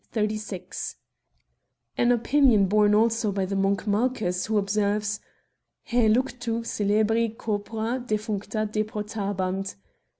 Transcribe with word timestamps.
36); 0.13 0.95
an 1.95 2.11
opinion 2.11 2.65
borne 2.65 2.95
also 2.95 3.31
by 3.31 3.45
the 3.45 3.55
monk 3.55 3.85
Malchus, 3.85 4.47
who 4.47 4.57
observes, 4.57 5.19
* 5.53 5.83
Hae 5.91 6.09
luctu 6.09 6.63
celebri 6.65 7.37
corpora 7.37 7.99
defuncta 8.03 8.65
deporta 8.67 9.37
bant 9.37 9.67
* 9.75 9.75
(S. 9.75 9.75